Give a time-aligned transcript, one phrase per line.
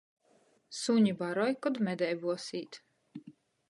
[0.77, 2.85] Suni baroj, kod medeibuos īt.